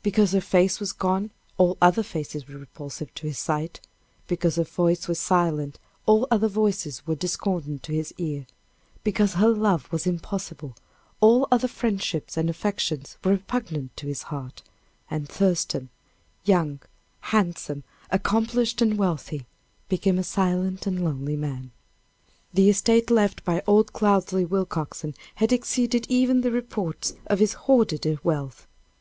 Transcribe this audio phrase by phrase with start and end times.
[0.00, 3.80] Because her face was gone, all other faces were repulsive to his sight;
[4.28, 8.46] because her voice was silent, all other voices were discordant to his ear;
[9.02, 10.76] because her love was impossible,
[11.18, 14.62] all other friendships and affections were repugnant to his heart;
[15.10, 15.88] and Thurston,
[16.44, 16.78] young,
[17.32, 19.48] handsome, accomplished and wealthy,
[19.88, 21.72] became a silent and lonely man.
[22.54, 28.06] The estate left by old Cloudesley Willcoxen had exceeded even the reports of his hoarded
[28.24, 28.68] wealth.